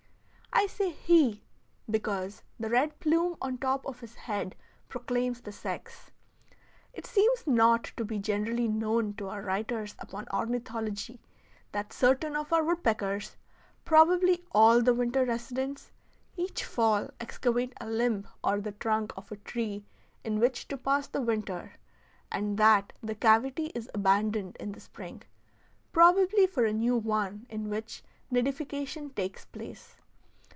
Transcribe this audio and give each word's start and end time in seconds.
I 0.53 0.67
say 0.67 0.91
"he" 0.91 1.43
because 1.89 2.43
the 2.59 2.69
red 2.69 2.99
plume 2.99 3.35
on 3.41 3.53
the 3.53 3.59
top 3.59 3.85
of 3.85 4.01
his 4.01 4.13
head 4.15 4.55
proclaims 4.89 5.41
the 5.41 5.51
sex. 5.53 6.11
It 6.93 7.05
seems 7.07 7.47
not 7.47 7.85
to 7.95 8.03
be 8.05 8.19
generally 8.19 8.67
known 8.67 9.13
to 9.15 9.29
our 9.29 9.41
writers 9.41 9.95
upon 9.97 10.27
ornithology 10.31 11.21
that 11.71 11.93
certain 11.93 12.35
of 12.35 12.51
our 12.53 12.63
woodpeckers 12.65 13.37
probably 13.85 14.43
all 14.51 14.81
the 14.81 14.93
winter 14.93 15.23
residents 15.25 15.89
each 16.35 16.65
fall 16.65 17.09
excavate 17.21 17.73
a 17.79 17.89
limb 17.89 18.27
or 18.43 18.59
the 18.59 18.73
trunk 18.73 19.13
of 19.17 19.31
a 19.31 19.37
tree 19.37 19.85
in 20.23 20.37
which 20.39 20.67
to 20.67 20.77
pass 20.77 21.07
the 21.07 21.21
winter, 21.21 21.73
and 22.29 22.57
that 22.57 22.91
the 23.01 23.15
cavity 23.15 23.67
is 23.67 23.89
abandoned 23.95 24.57
in 24.59 24.73
the 24.73 24.81
spring, 24.81 25.21
probably 25.93 26.45
for 26.45 26.65
a 26.65 26.73
new 26.73 26.97
one 26.97 27.47
in 27.49 27.69
which 27.69 28.03
nidification 28.29 29.15
takes 29.15 29.45
place. 29.45 29.95